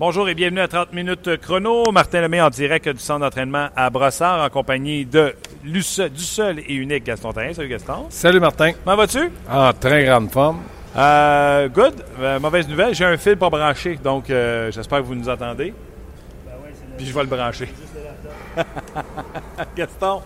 [0.00, 1.92] Bonjour et bienvenue à 30 minutes chrono.
[1.92, 6.74] Martin Lemay en direct du centre d'entraînement à Brossard en compagnie de du seul et
[6.74, 7.54] unique Gaston Terrien.
[7.54, 8.06] Salut Gaston.
[8.10, 8.72] Salut Martin.
[8.82, 9.30] Comment vas-tu?
[9.48, 10.62] En très grande forme.
[10.96, 11.94] Euh, good.
[12.18, 15.72] Euh, mauvaise nouvelle, j'ai un fil pas branché, donc euh, j'espère que vous nous entendez.
[16.96, 17.68] Puis je vais le brancher.
[19.76, 20.22] Gaston,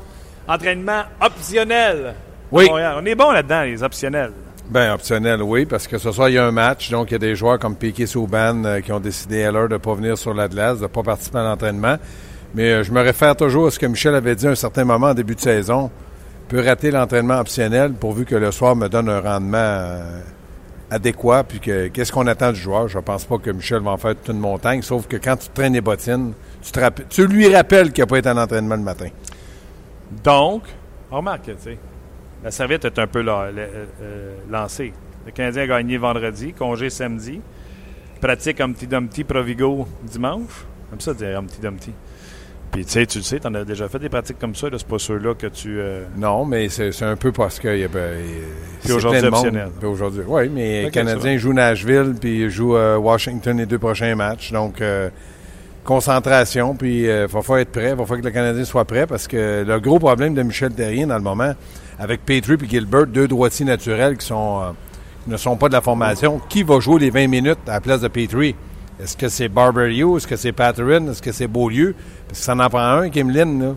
[0.49, 2.15] entraînement optionnel.
[2.51, 2.71] Oui.
[2.71, 4.33] On est bon là-dedans, les optionnels.
[4.71, 6.91] Bien, optionnel, oui, parce que ce soir, il y a un match.
[6.91, 9.67] Donc, il y a des joueurs comme Piquet Souban euh, qui ont décidé à l'heure
[9.67, 11.97] de ne pas venir sur la glace, de ne pas participer à l'entraînement.
[12.55, 14.85] Mais euh, je me réfère toujours à ce que Michel avait dit à un certain
[14.85, 15.91] moment en début de saison.
[16.49, 20.21] peut rater l'entraînement optionnel pourvu que le soir me donne un rendement euh,
[20.91, 21.45] adéquat.
[21.45, 22.89] Puis que qu'est-ce qu'on attend du joueur?
[22.89, 25.49] Je pense pas que Michel va en faire toute une montagne, sauf que quand tu
[25.49, 26.35] traînes les bottines,
[27.09, 29.09] tu, lui rappelles qu'il n'a pas été en entraînement le matin.
[30.23, 30.65] Donc,
[31.11, 31.79] remarque, tu sais,
[32.43, 34.93] la serviette est un peu euh, lancée.
[35.27, 37.41] Le Canadien a gagné vendredi, congé samedi.
[38.21, 40.65] Pratique Humpty Dumpty Provigo dimanche.
[40.91, 41.93] Comme ça, dire Humpty Dumpty.
[42.71, 44.69] Puis tu sais, tu le sais, tu en as déjà fait des pratiques comme ça.
[44.71, 45.81] C'est pas ceux-là que tu.
[45.81, 47.87] Euh, non, mais c'est un peu parce que.
[47.89, 48.19] Ben,
[48.83, 49.71] puis aujourd'hui, optionnel.
[49.83, 54.53] aujourd'hui, oui, mais les Canadiens jouent Nashville, puis jouent euh, Washington les deux prochains matchs.
[54.53, 54.83] Donc,
[55.83, 57.91] concentration, puis il va falloir être prêt.
[57.91, 60.73] Il va falloir que le Canadien soit prêt parce que le gros problème de Michel
[60.73, 61.55] Terrien dans le moment,
[61.99, 64.71] avec Petrie et Gilbert, deux droitiers naturels qui euh,
[65.27, 66.41] ne sont pas de la formation.
[66.49, 68.55] Qui va jouer les 20 minutes à la place de Petrie?
[69.03, 70.17] Est-ce que c'est Barberio?
[70.17, 71.09] Est-ce que c'est Patterson?
[71.11, 71.95] Est-ce que c'est Beaulieu?
[72.27, 73.59] Parce que ça en prend un, Kimlin.
[73.61, 73.75] Là.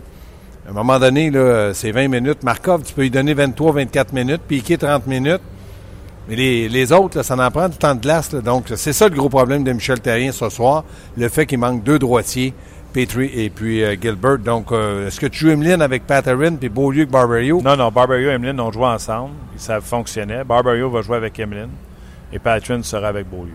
[0.66, 1.32] À un moment donné,
[1.74, 2.42] c'est 20 minutes.
[2.44, 4.42] Markov, tu peux lui donner 23, 24 minutes.
[4.46, 5.40] Piquet, 30 minutes.
[6.28, 8.32] Mais les, autres, ça en prend du temps de glace.
[8.32, 10.84] Donc, c'est ça le gros problème de Michel Terrien ce soir.
[11.16, 12.54] Le fait qu'il manque deux droitiers.
[12.92, 14.38] Petrie et puis euh, Gilbert.
[14.38, 17.60] Donc, euh, est-ce que tu joues Emeline avec Patterson puis Beaulieu que Barberio?
[17.62, 19.34] Non, non, Barberio et Emeline ont joué ensemble.
[19.56, 20.44] Ça fonctionnait.
[20.44, 21.70] Barberio va jouer avec Emeline
[22.32, 23.54] et Patterson sera avec Beaulieu.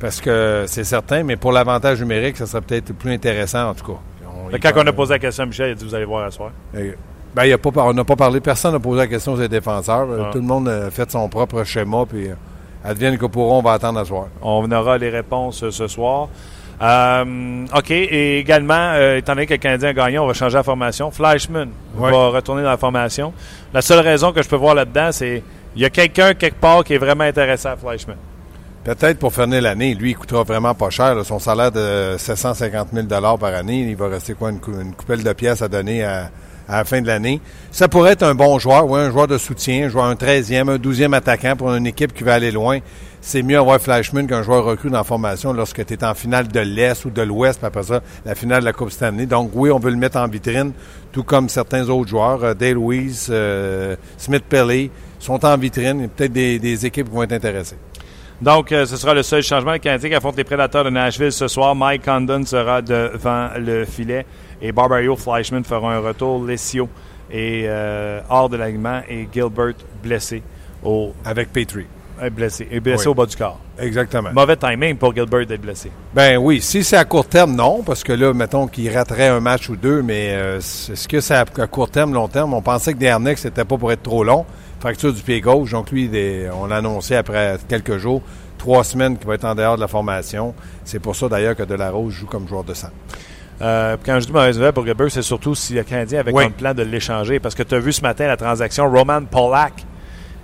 [0.00, 3.92] Parce que c'est certain, mais pour l'avantage numérique, ça serait peut-être plus intéressant en tout
[3.92, 4.58] cas.
[4.58, 6.30] quand on a posé la question à Michel, il a dit Vous allez voir à
[6.30, 6.50] soir.
[6.74, 6.92] Euh,
[7.34, 10.08] ben, il a pas, on n'a pas parlé, personne n'a posé la question aux défenseurs.
[10.10, 10.30] Ah.
[10.32, 12.28] Tout le monde a fait son propre schéma, puis
[12.84, 14.28] advienne que pourront, on va attendre à soir.
[14.40, 16.28] On aura les réponses ce soir.
[16.80, 17.90] Euh, OK.
[17.90, 21.10] Et également, euh, étant donné que le Canadien a gagné, on va changer la formation.
[21.10, 23.32] Fleischmann va retourner dans la formation.
[23.74, 25.42] La seule raison que je peux voir là-dedans, c'est
[25.74, 28.16] il y a quelqu'un quelque part qui est vraiment intéressé à Fleischmann.
[28.84, 29.94] Peut-être pour finir l'année.
[29.94, 31.14] Lui, il coûtera vraiment pas cher.
[31.24, 35.32] Son salaire de 750 000 par année, il va rester quoi, une, une coupelle de
[35.32, 36.30] pièces à donner à,
[36.68, 37.40] à la fin de l'année.
[37.70, 40.68] Ça pourrait être un bon joueur, oui, un joueur de soutien, un joueur un 13e,
[40.70, 42.78] un 12e attaquant pour une équipe qui va aller loin
[43.20, 46.48] c'est mieux avoir Flashman qu'un joueur recru dans la formation lorsque tu es en finale
[46.48, 49.26] de l'Est ou de l'Ouest, puis après ça, la finale de la Coupe Stanley.
[49.26, 50.72] Donc oui, on veut le mettre en vitrine,
[51.12, 52.42] tout comme certains autres joueurs.
[52.44, 57.24] Euh, Dale Weiss, euh, Smith Pelly sont en vitrine et peut-être des, équipes qui vont
[57.24, 57.76] être intéressées.
[58.40, 59.72] Donc, euh, ce sera le seul changement.
[59.72, 61.74] Le Canadien qui affronte les Prédateurs de Nashville ce soir.
[61.74, 64.24] Mike Condon sera devant le filet
[64.62, 66.44] et Barbario Fleischman fera un retour.
[66.44, 66.88] Lessio
[67.32, 67.68] est
[68.30, 70.40] hors de l'alignement et Gilbert blessé
[70.84, 71.12] au...
[71.24, 71.86] avec Petrie
[72.22, 72.68] est blessé.
[72.70, 73.58] Est blessé au bas du corps.
[73.78, 74.30] Exactement.
[74.32, 75.90] Mauvais timing pour Gilbert d'être blessé.
[76.14, 76.60] Ben oui.
[76.60, 79.76] Si c'est à court terme, non, parce que là, mettons qu'il raterait un match ou
[79.76, 82.54] deux, mais euh, est-ce que c'est à, court terme, long terme?
[82.54, 84.44] On pensait que Dernex, c'était pas pour être trop long.
[84.80, 85.72] Fracture du pied gauche.
[85.72, 86.10] Donc lui,
[86.52, 88.22] on l'a annoncé après quelques jours,
[88.58, 90.54] trois semaines qu'il va être en dehors de la formation.
[90.84, 92.92] C'est pour ça d'ailleurs que Delarose joue comme joueur de centre.
[93.60, 96.50] Euh, quand je dis mauvaise nouvelle pour Gilbert, c'est surtout si le Canadien avait un
[96.50, 97.40] plan de l'échanger.
[97.40, 99.84] Parce que tu as vu ce matin la transaction Roman Polak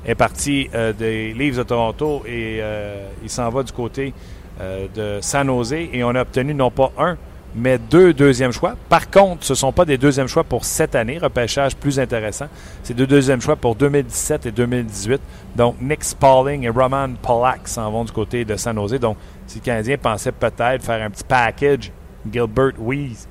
[0.07, 4.13] est parti euh, des Leafs de Toronto et euh, il s'en va du côté
[4.61, 7.17] euh, de San Jose et on a obtenu non pas un,
[7.55, 8.75] mais deux deuxièmes choix.
[8.89, 12.47] Par contre, ce ne sont pas des deuxièmes choix pour cette année, repêchage plus intéressant.
[12.83, 15.21] C'est deux deuxièmes choix pour 2017 et 2018.
[15.57, 18.99] Donc, Nick Spalling et Roman Polak s'en vont du côté de San Jose.
[18.99, 21.93] Donc, si le Canadien pensait peut-être faire un petit package
[22.31, 23.29] Gilbert Weeze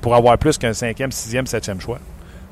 [0.00, 1.98] pour avoir plus qu'un cinquième, sixième, septième choix.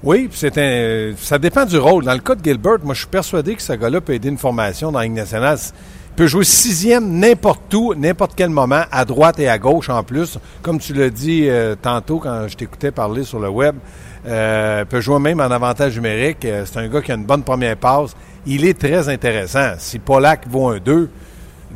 [0.07, 2.05] Oui, c'est un, ça dépend du rôle.
[2.05, 4.37] Dans le cas de Gilbert, moi, je suis persuadé que ce gars-là peut aider une
[4.37, 5.57] formation dans la Ligue nationale.
[5.63, 10.03] Il peut jouer sixième n'importe où, n'importe quel moment, à droite et à gauche en
[10.03, 10.39] plus.
[10.61, 13.77] Comme tu l'as dit euh, tantôt quand je t'écoutais parler sur le web,
[14.27, 16.45] euh, peut jouer même en avantage numérique.
[16.45, 18.15] Euh, c'est un gars qui a une bonne première passe.
[18.45, 19.73] Il est très intéressant.
[19.79, 21.09] Si Polak vaut un 2,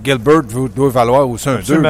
[0.04, 1.82] Gilbert doit valoir aussi un 2.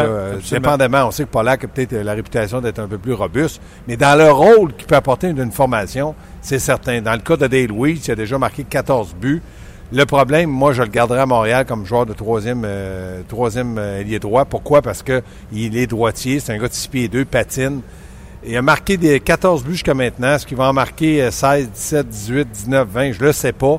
[0.50, 3.96] Dépendamment, on sait que Polak a peut-être la réputation d'être un peu plus robuste, mais
[3.96, 7.00] dans le rôle qu'il peut apporter d'une formation, c'est certain.
[7.00, 9.42] Dans le cas de Dale Weiss, il a déjà marqué 14 buts.
[9.90, 14.00] Le problème, moi, je le garderai à Montréal comme joueur de troisième, euh, troisième euh,
[14.00, 14.44] ailier droit.
[14.44, 14.82] Pourquoi?
[14.82, 17.80] Parce qu'il est droitier, c'est un gars de 6 pieds 2, patine.
[18.46, 20.34] Il a marqué des 14 buts jusqu'à maintenant.
[20.34, 23.12] Est-ce qu'il va en marquer 16, 17, 18, 19, 20?
[23.12, 23.78] Je ne le sais pas.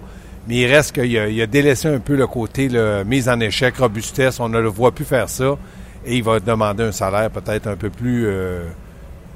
[0.49, 3.39] Mais il reste qu'il a, il a délaissé un peu le côté le mise en
[3.39, 4.41] échec, robustesse.
[4.41, 5.57] On ne le voit plus faire ça.
[6.05, 8.27] et il va demander un salaire peut-être un peu plus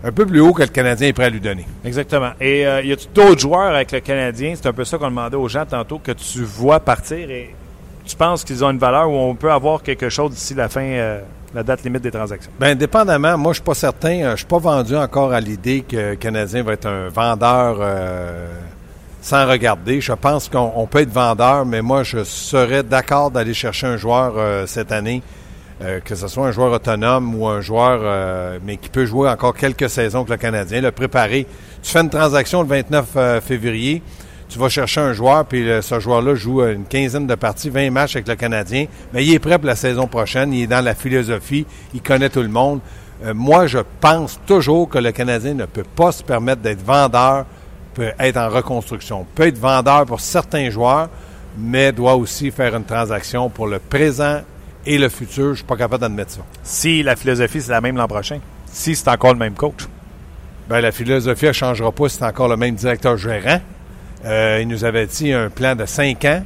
[0.05, 1.65] un peu plus haut que le Canadien est prêt à lui donner.
[1.85, 2.31] Exactement.
[2.41, 5.37] Et il y a d'autres joueurs avec le Canadien, c'est un peu ça qu'on demandait
[5.37, 7.55] aux gens tantôt, que tu vois partir et
[8.03, 11.21] tu penses qu'ils ont une valeur où on peut avoir quelque chose d'ici la fin
[11.53, 12.51] la date limite des transactions?
[12.59, 13.37] Bien, dépendamment.
[13.37, 14.15] Moi, je suis pas certain.
[14.15, 17.09] Euh, je ne suis pas vendu encore à l'idée que le Canadien va être un
[17.09, 18.47] vendeur euh,
[19.23, 20.01] sans regarder.
[20.01, 24.33] Je pense qu'on peut être vendeur, mais moi, je serais d'accord d'aller chercher un joueur
[24.37, 25.23] euh, cette année,
[26.05, 29.89] que ce soit un joueur autonome ou un joueur, mais qui peut jouer encore quelques
[29.89, 31.45] saisons avec le Canadien, le préparer.
[31.81, 34.01] Tu fais une transaction le 29 février
[34.53, 38.17] tu vas chercher un joueur, puis ce joueur-là joue une quinzaine de parties, 20 matchs
[38.17, 40.93] avec le Canadien, mais il est prêt pour la saison prochaine, il est dans la
[40.93, 41.65] philosophie,
[41.95, 42.79] il connaît tout le monde.
[43.25, 47.45] Euh, moi, je pense toujours que le Canadien ne peut pas se permettre d'être vendeur,
[47.93, 51.09] peut être en reconstruction, peut être vendeur pour certains joueurs,
[51.57, 54.41] mais doit aussi faire une transaction pour le présent
[54.85, 55.45] et le futur.
[55.45, 56.41] Je ne suis pas capable d'admettre ça.
[56.63, 59.87] Si la philosophie, c'est la même l'an prochain, si c'est encore le même coach.
[60.69, 63.59] Bien, la philosophie ne changera pas si c'est encore le même directeur gérant.
[64.25, 66.43] Euh, il nous avait dit un plan de 5 ans.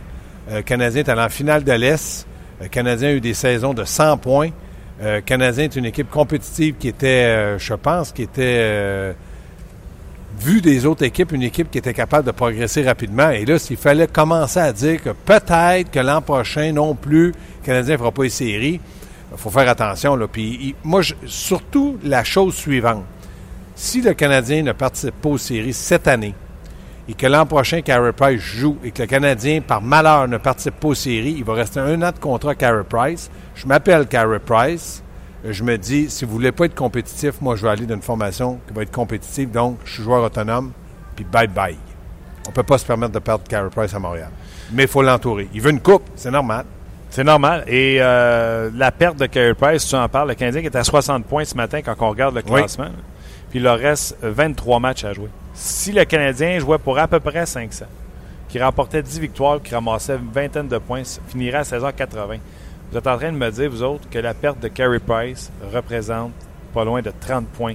[0.49, 2.25] Euh, Canadien est allé en finale de l'Est.
[2.59, 4.49] Le euh, Canadien a eu des saisons de 100 points.
[4.99, 9.13] Le Canadien est une équipe compétitive qui était, je pense, qui était,
[10.39, 13.29] vu des autres équipes, une équipe qui était capable de progresser rapidement.
[13.29, 17.65] Et là, s'il fallait commencer à dire que peut-être que l'an prochain non plus, le
[17.65, 18.79] Canadien ne fera pas les séries,
[19.31, 20.17] il faut faire attention.
[20.31, 23.03] Puis, moi, surtout la chose suivante.
[23.75, 26.33] Si le Canadien ne participe pas aux séries cette année,
[27.09, 30.79] et que l'an prochain, Carey Price joue et que le Canadien, par malheur, ne participe
[30.79, 33.29] pas aux séries, il va rester un an de contrat à Carey Price.
[33.55, 35.01] Je m'appelle Carey Price.
[35.45, 37.95] Je me dis, si vous ne voulez pas être compétitif, moi, je vais aller dans
[37.95, 39.51] une formation qui va être compétitive.
[39.51, 40.71] Donc, je suis joueur autonome,
[41.15, 41.75] puis bye-bye.
[42.45, 44.29] On ne peut pas se permettre de perdre Carey Price à Montréal.
[44.71, 45.47] Mais il faut l'entourer.
[45.53, 46.65] Il veut une coupe, c'est normal.
[47.09, 47.63] C'est normal.
[47.67, 50.83] Et euh, la perte de Carey Price, tu en parles, le Canadien qui est à
[50.83, 52.89] 60 points ce matin quand on regarde le classement.
[53.49, 57.19] Puis il leur reste 23 matchs à jouer si le Canadien jouait pour à peu
[57.19, 57.85] près 500,
[58.47, 62.37] qui remportait 10 victoires, qui ramassait une vingtaine de points, finirait à saison 80,
[62.91, 65.51] vous êtes en train de me dire, vous autres, que la perte de Carey Price
[65.73, 66.31] représente
[66.73, 67.73] pas loin de 30 points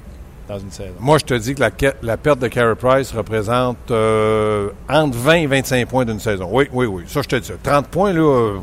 [0.48, 0.94] dans une saison.
[1.00, 1.62] Moi, je te dis que
[2.02, 6.48] la, perte de Carey Price représente euh, entre 20 et 25 points d'une saison.
[6.50, 7.04] Oui, oui, oui.
[7.06, 7.52] Ça, je te dis.
[7.62, 8.58] 30 points, là, euh,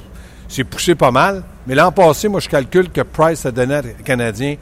[0.47, 1.43] c'est poussé pas mal.
[1.67, 4.55] Mais l'an passé, moi, je calcule que Price a donné aux Canadiens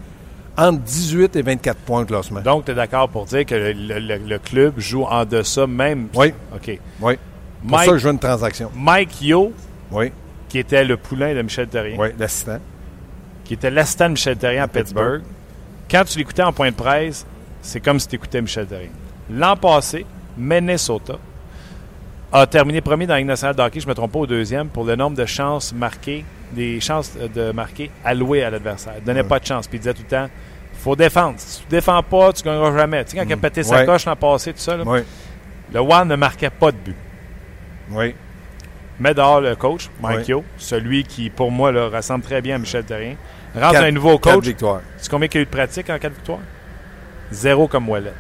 [0.57, 2.42] entre 18 et 24 points de classement.
[2.42, 6.07] Donc, tu es d'accord pour dire que le, club joue en deçà même?
[6.16, 6.34] Oui.
[6.54, 6.80] OK.
[7.00, 7.13] Oui.
[7.68, 8.72] Pour ça, je joue une transaction.
[8.75, 9.51] Mike Yo,
[9.92, 10.12] oui.
[10.49, 11.97] Qui était le poulain de Michel Terrien.
[11.97, 12.59] Oui, l'assistant.
[13.44, 15.21] Qui était l'assistant de Michel Terrien à Pittsburgh.
[15.89, 17.25] Quand tu l'écoutais en point de presse,
[17.61, 18.89] c'est comme si tu écoutais Michel Terrien.
[19.29, 20.05] L'an passé,
[20.38, 21.17] Minnesota
[22.31, 24.27] a terminé premier dans la Ligue nationale de hockey, je ne me trompe pas, au
[24.27, 28.93] deuxième, pour le nombre de chances marquées, des chances de marquer allouées à l'adversaire.
[28.97, 29.67] Il ne donnait pas de chance.
[29.67, 30.29] Puis il disait tout le temps
[30.77, 31.35] faut défendre.
[31.38, 33.03] Si tu ne défends pas, tu ne gagneras jamais.
[33.03, 33.39] Tu sais, quand il a mm.
[33.39, 36.95] pété sa coche l'an passé, tout ça, le One ne marquait pas de but.
[37.91, 38.15] Oui.
[38.99, 42.57] Mais dehors, le coach, Mike Yo, celui qui, pour moi, là, ressemble très bien à
[42.57, 43.15] Michel Terrien,
[43.55, 44.45] rentre un nouveau coach.
[44.45, 44.81] victoires.
[44.98, 46.39] C'est combien qu'il y a eu de pratique en quatre victoires?
[47.31, 48.13] Zéro comme Wallet.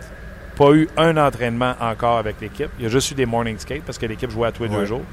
[0.55, 2.69] Pas eu un entraînement encore avec l'équipe.
[2.77, 4.69] Il y a juste eu des morning skates parce que l'équipe jouait à tous les
[4.69, 5.03] deux jours.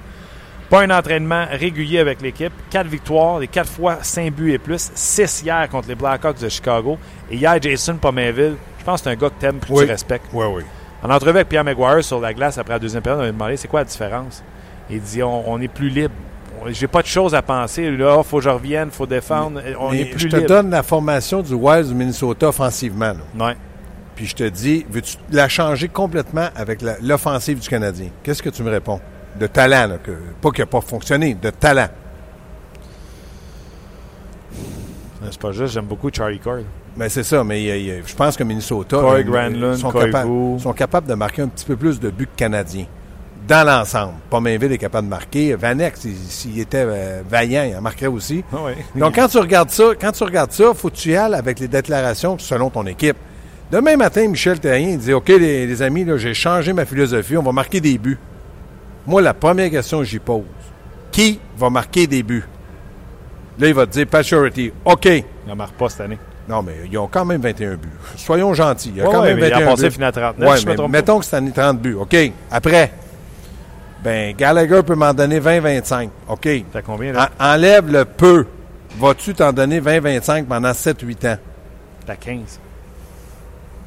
[0.70, 2.52] Pas un entraînement régulier avec l'équipe.
[2.70, 4.90] Quatre victoires, les quatre fois cinq buts et plus.
[4.94, 6.98] Six hier contre les Blackhawks de Chicago.
[7.30, 9.84] Et hier, Jason Pomainville, je pense que c'est un gars que t'aimes et que tu
[9.84, 10.26] respectes.
[10.32, 10.62] Oui, oui.
[11.02, 13.32] En entrevue avec Pierre Maguire sur la glace après la deuxième période, on lui a
[13.32, 14.42] demandé c'est quoi la différence?
[14.90, 16.14] Il dit on, est plus libre.
[16.68, 17.90] J'ai pas de choses à penser.
[17.90, 19.60] Là, il faut que je revienne, il faut défendre.
[19.78, 23.14] on est plus je te donne la formation du Wild du Minnesota offensivement.
[23.38, 23.52] Oui.
[24.14, 28.08] Puis je te dis, veux-tu la changer complètement avec l'offensive du Canadien?
[28.22, 29.00] Qu'est-ce que tu me réponds?
[29.38, 31.88] de talent, là, que, pas qu'il n'a pas fonctionné, de talent.
[35.30, 36.60] C'est pas juste, j'aime beaucoup Charlie Cord.
[36.96, 39.00] Mais c'est ça, mais je pense que Minnesota
[39.76, 42.86] sont, sont, capables de marquer un petit peu plus de buts que Canadiens.
[43.46, 44.14] Dans l'ensemble.
[44.30, 45.54] Pomainville est capable de marquer.
[45.54, 48.42] Vanek, s'il était euh, vaillant, il en marquerait aussi.
[48.52, 51.34] Ah Donc, quand tu regardes ça, quand tu regardes ça, faut que tu y ailles
[51.34, 53.16] avec les déclarations selon ton équipe.
[53.70, 57.52] Demain matin, Michel Terrien dit OK, les, les amis, j'ai changé ma philosophie, on va
[57.52, 58.18] marquer des buts.
[59.06, 60.44] Moi, la première question que j'y pose,
[61.12, 62.44] qui va marquer des buts?
[63.58, 64.72] Là, il va te dire Paturity.
[64.84, 65.04] OK.
[65.04, 66.18] Il ne marque pas cette année.
[66.48, 67.88] Non, mais ils ont quand même 21 buts.
[68.16, 68.90] Soyons gentils.
[68.90, 70.04] Il y a quand même 21 il a passé buts.
[70.04, 70.64] à 39.
[70.66, 71.94] mais mettons que cette année 30 buts.
[71.94, 72.16] OK.
[72.50, 72.92] Après,
[74.04, 76.11] ben Gallagher peut m'en donner 20-25.
[76.28, 76.49] OK.
[76.70, 77.30] T'as combien, là?
[77.40, 78.44] enlève le peu.
[79.00, 81.38] Vas-tu t'en donner 20-25 pendant 7-8 ans?
[82.06, 82.61] T'as 15.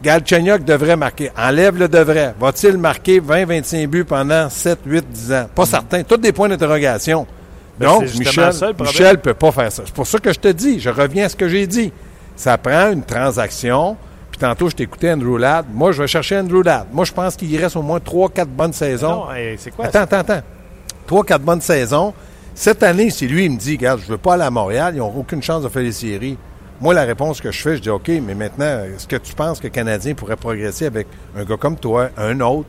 [0.02, 1.32] Galchenyuk devrait marquer.
[1.38, 2.34] Enlève le devrait.
[2.40, 5.46] Va-t-il marquer 20-25 buts pendant 7, 8, 10 ans?
[5.54, 5.66] Pas mm.
[5.66, 6.04] certain.
[6.04, 7.26] Tous des points d'interrogation.
[7.80, 8.52] Ben, Donc, Michel.
[8.80, 9.84] Michel peut pas faire ça.
[9.86, 11.92] C'est pour ça que je te dis, je reviens à ce que j'ai dit.
[12.36, 13.98] Ça prend une transaction.
[14.38, 15.66] Puis tantôt, je t'écoutais Andrew Ladd.
[15.74, 16.86] Moi, je vais chercher Andrew Ladd.
[16.94, 19.26] Moi, je pense qu'il y reste au moins 3-4 bonnes saisons.
[19.26, 19.86] Non, hey, c'est quoi?
[19.86, 20.42] Attends, attends, attends.
[21.10, 22.14] 3-4 bonnes saisons.
[22.54, 25.00] Cette année, si lui, il me dit, regarde, je veux pas aller à Montréal, ils
[25.00, 26.38] n'ont aucune chance de faire les séries.
[26.80, 29.60] Moi, la réponse que je fais, je dis, OK, mais maintenant, est-ce que tu penses
[29.60, 32.68] que le Canadien pourrait progresser avec un gars comme toi, un autre,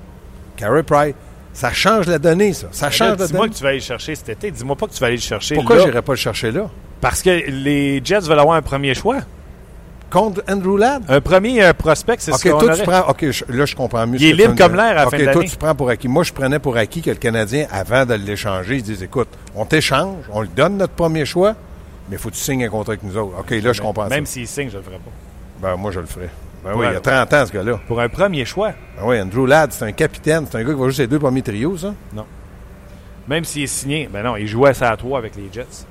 [0.57, 1.15] Carey Price?
[1.53, 2.69] Ça change la donnée, ça.
[2.71, 4.51] Ça Ben change là, la Dis-moi que tu vas aller le chercher cet été.
[4.51, 5.83] Dis-moi pas que tu vas aller le chercher Pourquoi là.
[5.83, 6.71] je n'irais pas le chercher là?
[7.01, 9.19] Parce que les Jets veulent avoir un premier choix.
[10.11, 11.03] Contre Andrew Ladd?
[11.09, 12.79] Un premier euh, prospect, c'est OK, ce qu'on toi, aurait.
[12.79, 13.11] tu prends.
[13.11, 14.19] OK, je- là, je comprends mieux.
[14.21, 16.09] Il est libre comme l'air à la OK, fin de toi, tu prends pour acquis.
[16.09, 19.67] Moi, je prenais pour acquis que le Canadien, avant de l'échanger, il disait écoute, on
[19.67, 21.55] t'échange, on le donne notre premier choix,
[22.09, 23.39] mais il faut que tu signes un contrat avec nous autres.
[23.39, 25.11] OK, là, je comprends Même s'il signe, je le ferai pas.
[25.61, 26.31] Ben, moi, je le ferais.
[26.65, 27.79] Ben oui, il y a 30 ans, ce gars-là.
[27.87, 30.47] Pour un premier choix, Ben oui, Andrew Ladd, c'est un capitaine.
[30.51, 31.95] C'est un gars qui va jouer ses deux premiers trios, ça?
[33.29, 35.85] même s'il est signé, ben non, il jouait ça à 3 avec les Jets.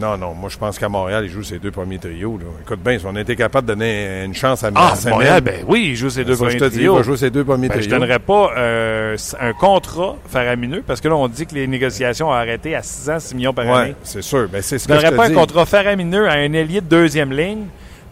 [0.00, 0.34] Non, non.
[0.34, 2.36] Moi, je pense qu'à Montréal, il joue ses deux premiers trios.
[2.38, 2.44] Là.
[2.62, 5.64] Écoute bien, si on était capable de donner une chance à Ah, à Montréal, ben
[5.68, 6.96] oui, il joue ses deux ça, je premiers te dis, il trios.
[6.96, 7.98] va jouer ses deux premiers Ben, je trios.
[8.00, 12.32] donnerais pas euh, un contrat faramineux parce que là, on dit que les négociations ont
[12.32, 13.94] arrêté à 6 ans, 6 millions par Oui, année.
[14.02, 14.48] c'est sûr.
[14.48, 15.34] Ben, c'est ce Je que je donnerais te pas dis.
[15.34, 17.66] un contrat faramineux à un ailier de deuxième ligne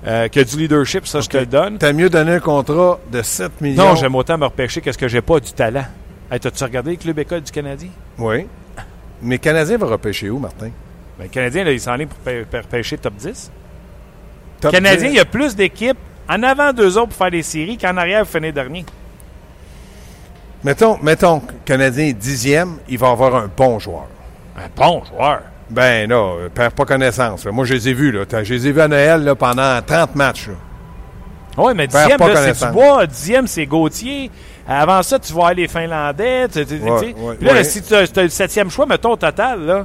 [0.06, 1.78] euh, qui a du leadership, ça, je te le donne.
[1.78, 3.88] T'as mieux donné un contrat de 7 millions?
[3.90, 5.84] Non, j'aime autant me repêcher que ce que j'ai pas du talent.
[6.30, 7.88] Hey, T'as-tu regardé le club école du Canadien?
[8.18, 8.46] Oui.
[9.20, 10.70] Mais Canadien va repêcher où, Martin?
[11.22, 13.50] Ben, le Canadien, là, il s'en est pour pê- pê- pêcher top 10.
[14.64, 15.12] Le Canadien, 10.
[15.14, 15.98] il y a plus d'équipes
[16.28, 18.84] en avant d'eux autres pour faire des séries qu'en arrière pour finir dernier.
[20.64, 24.06] Mettons, mettons que le Canadien est dixième, il va avoir un bon joueur.
[24.56, 25.42] Un bon joueur.
[25.70, 27.44] Ben là, euh, perds pas connaissance.
[27.44, 27.50] là.
[27.52, 28.12] Moi, je les ai vus.
[28.12, 28.24] Là.
[28.42, 30.50] Je les ai vus à Noël là, pendant 30 matchs.
[31.58, 32.18] Oui, mais dixième,
[32.54, 32.66] c'est.
[32.66, 33.06] Dubois.
[33.06, 34.30] Dixième, c'est Gauthier.
[34.68, 36.46] Avant ça, tu vois les Finlandais.
[36.48, 37.14] tu- tu- tu Ouais, sais.
[37.18, 37.64] ouais, Puis là, ouais.
[37.64, 39.84] si tu as, le septième choix, mettons au total, là,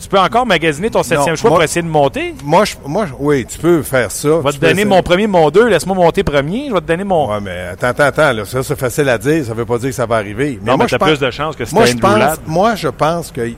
[0.00, 2.34] tu peux encore magasiner ton septième Non, choix moi- pour essayer de monter?
[2.44, 4.28] Moi, je, moi, oui, tu peux faire ça.
[4.28, 5.68] Je vais te donner mon premier, mon deux.
[5.68, 6.66] Laisse-moi monter premier.
[6.68, 7.30] Je vais te donner mon.
[7.30, 8.32] Ouais, mais attends, attends, attends.
[8.32, 9.44] Là, ça, c'est facile à dire.
[9.44, 10.58] Ça veut pas dire que ça va arriver.
[10.62, 12.38] Mais non, moi, mais je pense, plus de chances que si moi, je pense, Ladd.
[12.46, 13.50] moi, je pense que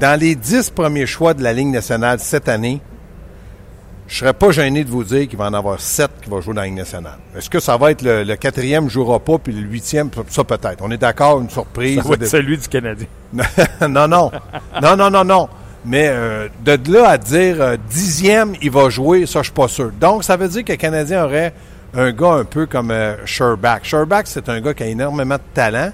[0.00, 2.80] dans les 10 premiers choix de la Ligue nationale cette année,
[4.06, 6.54] je serais pas gêné de vous dire qu'il va en avoir 7 qui vont jouer
[6.54, 7.18] dans la Ligue nationale.
[7.36, 10.82] Est-ce que ça va être le, le quatrième jouera pas, puis le huitième, ça peut-être.
[10.82, 11.96] On est d'accord, une surprise.
[12.02, 13.06] Ça va être de- celui du Canadien.
[13.88, 14.30] non, non.
[14.82, 15.48] Non, non, non, non.
[15.86, 19.68] Mais euh, de là à dire euh, dixième, il va jouer, ça, je suis pas
[19.68, 19.90] sûr.
[20.00, 21.52] Donc, ça veut dire que le Canadien aurait
[21.94, 23.84] un gars un peu comme euh, Sherback.
[23.84, 25.92] Sherback, c'est un gars qui a énormément de talent.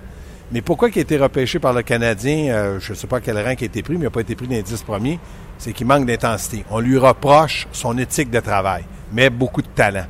[0.52, 3.38] Mais pourquoi il a été repêché par le Canadien, euh, je ne sais pas quel
[3.38, 5.20] rang qui a été pris, mais il n'a pas été pris dans les dix premiers,
[5.58, 6.64] c'est qu'il manque d'intensité.
[6.70, 10.06] On lui reproche son éthique de travail, mais beaucoup de talent.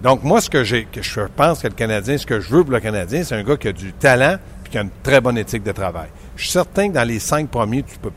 [0.00, 2.72] Donc, moi, ce que, que je pense que le Canadien, ce que je veux pour
[2.72, 5.38] le Canadien, c'est un gars qui a du talent et qui a une très bonne
[5.38, 6.08] éthique de travail.
[6.36, 8.12] Je suis certain que dans les cinq premiers, tu peux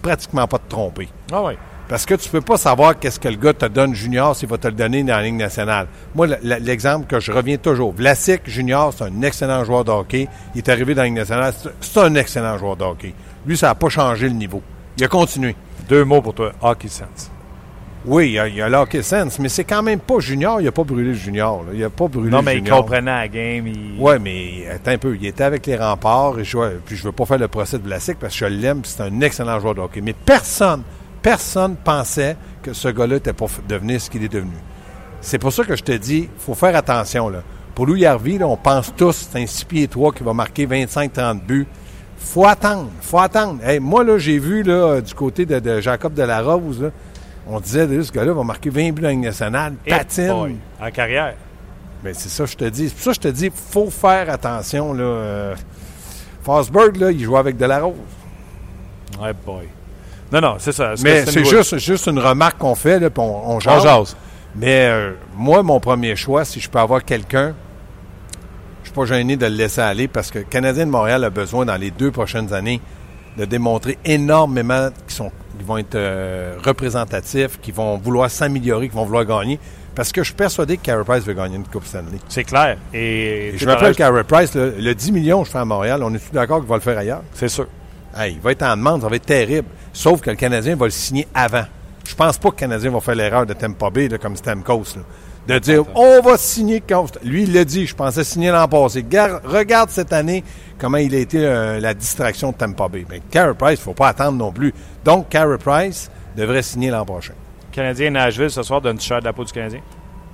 [0.00, 1.08] pratiquement pas te tromper.
[1.32, 1.54] Ah oui.
[1.88, 4.56] Parce que tu peux pas savoir qu'est-ce que le gars te donne junior s'il va
[4.56, 5.86] te le donner dans la Ligue nationale.
[6.14, 9.90] Moi, le- le- l'exemple que je reviens toujours, Vlasic junior, c'est un excellent joueur de
[9.90, 10.26] hockey.
[10.54, 13.12] Il est arrivé dans la Ligue nationale, c'est- un excellent joueur de hockey.
[13.46, 14.62] Lui, ça n'a pas changé le niveau.
[14.96, 15.54] Il a continué.
[15.88, 16.52] Deux mots pour toi.
[16.62, 17.30] Hockey sense.
[18.06, 20.60] Oui, il a, il a le hockey sense, mais c'est quand même pas junior.
[20.60, 21.64] Il a pas brûlé le junior.
[21.64, 21.72] là.
[21.74, 23.66] Il a pas brûlé Non, mais il comprenait la game.
[23.66, 23.96] Il...
[23.98, 25.16] Oui, mais attends un peu.
[25.18, 26.38] Il était avec les remparts.
[26.38, 28.80] Et je, puis je veux pas faire le procès de Vlasic parce que je l'aime.
[28.84, 30.00] C'est un excellent joueur de hockey.
[30.02, 30.82] Mais personne,
[31.24, 34.58] personne pensait que ce gars-là était pour devenir ce qu'il est devenu.
[35.22, 37.30] C'est pour ça que je te dis, faut faire attention.
[37.30, 37.42] Là.
[37.74, 40.66] Pour Louis Harvey, là, on pense tous c'est un 6 pieds 3 qui va marquer
[40.66, 41.66] 25-30 buts.
[42.18, 42.90] faut attendre.
[43.00, 43.64] faut attendre.
[43.64, 46.90] Hey, moi, là, j'ai vu là, du côté de, de Jacob Delarose, là,
[47.46, 49.74] on disait, ce gars-là va marquer 20 buts dans la nationale.
[49.88, 50.28] Patine.
[50.28, 51.36] boy, En carrière.
[52.02, 52.90] Ben, c'est ça, que je te dis.
[52.90, 54.92] C'est pour ça que je te dis, faut faire attention.
[54.92, 55.02] Là.
[55.04, 55.54] Euh,
[56.42, 57.94] Fosberg, là, il joue avec Delarose.
[59.18, 59.68] Ouais, boy.
[60.34, 60.94] Non, non, c'est ça.
[61.04, 64.16] Mais c'est juste, juste une remarque qu'on fait, là, puis on, on On jase.
[64.56, 67.54] Mais euh, moi, mon premier choix, si je peux avoir quelqu'un,
[68.82, 71.30] je suis pas gêné de le laisser aller parce que le Canadien de Montréal a
[71.30, 72.80] besoin, dans les deux prochaines années,
[73.36, 75.30] de démontrer énormément qu'ils sont,
[75.64, 79.60] vont être euh, représentatifs, qu'ils vont vouloir s'améliorer, qu'ils vont vouloir gagner.
[79.94, 82.18] Parce que je suis persuadé que Carey Price veut gagner une Coupe Stanley.
[82.28, 82.76] C'est clair.
[82.92, 86.12] Et, je m'appelle Carey Price, le, le 10 millions que je fais à Montréal, on
[86.12, 87.22] est-tu d'accord qu'il va le faire ailleurs?
[87.34, 87.68] C'est sûr.
[88.16, 89.68] Hey, il va être en demande, ça va être terrible.
[89.92, 91.64] Sauf que le Canadien va le signer avant.
[92.06, 94.84] Je pense pas que le Canadien va faire l'erreur de Tampa Bay, là, comme Stamkos,
[94.96, 96.82] là, de dire on va signer.
[97.24, 99.02] Lui, il l'a dit, je pensais signer l'an passé.
[99.02, 100.44] Gar- regarde cette année
[100.78, 103.04] comment il a été euh, la distraction de Tampa Bay.
[103.08, 104.72] Mais Carey Price, il ne faut pas attendre non plus.
[105.04, 107.34] Donc, Carey Price devrait signer l'an prochain.
[107.72, 109.80] Canadien Nashville ce soir, donne-tu cher de la peau du Canadien?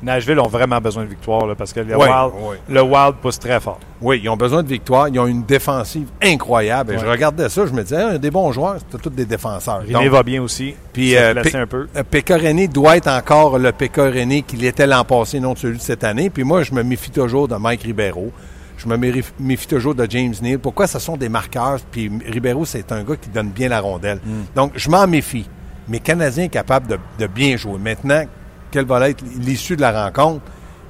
[0.03, 2.33] Nashville ont vraiment besoin de victoire parce que le, wild,
[2.69, 3.81] le Wild pousse très fort.
[4.01, 5.09] Oui, ils ont besoin de victoire.
[5.09, 6.97] Ils ont une défensive incroyable.
[6.99, 9.27] je regardais ça, je me disais, il y a des bons joueurs, c'est tous des
[9.27, 9.83] défenseurs.
[9.87, 10.75] Il va bien aussi.
[10.93, 11.89] Puis euh, un peu.
[11.97, 16.31] Euh, doit être encore le René qu'il était l'an passé, non celui de cette année.
[16.31, 18.33] Puis moi, je me méfie toujours de Mike Ribeiro.
[18.77, 18.97] Je me
[19.39, 20.59] méfie toujours de James Neal.
[20.59, 21.81] Pourquoi ce sont des marqueurs?
[21.91, 24.21] Puis Ribeiro, c'est un gars qui donne bien la rondelle.
[24.25, 24.45] Hmm.
[24.55, 25.47] Donc, je m'en méfie.
[25.89, 26.87] Mais Canadien est capable
[27.19, 27.79] de, bien jouer.
[27.79, 28.25] Maintenant,
[28.71, 30.43] quelle va être l'issue de la rencontre?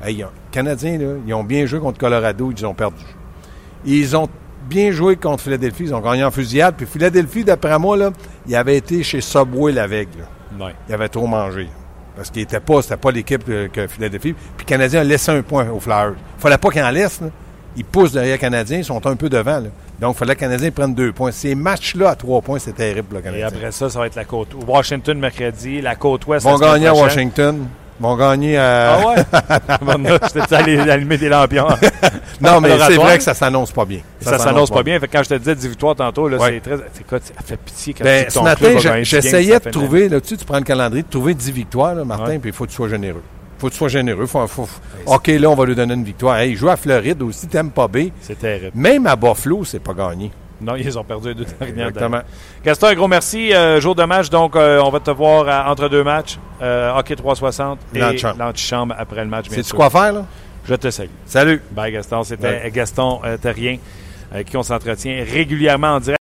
[0.07, 3.05] les Canadiens, ils ont bien joué contre Colorado, ils ont perdu.
[3.85, 4.29] Ils ont
[4.69, 6.75] bien joué contre Philadelphie, ils ont gagné en fusillade.
[6.77, 8.11] Puis Philadelphie, d'après moi, là,
[8.47, 10.09] il avait été chez Subway la veille.
[10.89, 11.69] Il avait trop mangé.
[12.17, 14.33] Parce qu'il n'était pas, c'était pas l'équipe que, Philadelphie.
[14.33, 16.15] Puis le Canadien a laissé un point aux Flyers.
[16.39, 17.21] Il fallait pas qu'il en laisse.
[17.77, 19.63] Ils poussent derrière les Canadiens, ils sont un peu devant.
[20.01, 21.31] Donc, il fallait que les Canadiens prennent deux points.
[21.31, 23.47] Ces matchs-là à trois points, c'est terrible, le Canadien.
[23.47, 24.49] Et après ça, ça va être la côte.
[24.67, 26.47] Washington mercredi, la côte ouest.
[26.47, 27.67] Ils vont gagner à Washington.
[27.99, 28.95] Ils vont gagner à.
[28.95, 30.19] Ah ouais?
[30.35, 31.69] J'étais allé allumer des lampions.
[32.41, 34.01] non, mais c'est vrai que ça s'annonce pas bien.
[34.21, 34.99] Ça, s'annonce pas bien.
[34.99, 36.79] quand je te disais 10 victoires tantôt, là, c'est très.
[36.95, 37.19] C'est quoi?
[37.21, 40.59] Ça fait pitié quand ben, tu Ce matin, j'essayais de trouver, là, tu, tu prends
[40.59, 43.23] le calendrier, de trouver 10 victoires, là, Martin, puis il faut que tu sois généreux
[43.61, 44.27] faut que tu sois généreux.
[44.27, 44.69] Faut,
[45.07, 46.39] OK, là, on va lui donner une victoire.
[46.39, 48.09] Hey, il joue à Floride aussi, t'aimes pas B.
[48.21, 48.73] C'est terrible.
[48.75, 50.31] Même à Buffalo, c'est pas gagné.
[50.61, 51.89] Non, ils ont perdu les deux dernières.
[51.89, 52.21] Exactement.
[52.65, 53.53] Gaston, un gros merci.
[53.53, 56.39] Euh, jour de match, donc euh, on va te voir entre deux matchs.
[56.61, 58.01] Euh, hockey 360 et
[58.39, 59.49] l'antichambre après le match.
[59.49, 60.27] Sais-tu quoi faire, là?
[60.67, 61.09] Je te salue.
[61.25, 61.63] Salut.
[61.71, 62.23] Bye, Gaston.
[62.25, 63.79] C'était Gaston Terrien
[64.31, 66.20] avec qui on s'entretient régulièrement en direct.